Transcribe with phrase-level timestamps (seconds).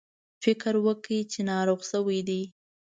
[0.43, 2.41] فکر وکړ چې ناروغ شوي دي.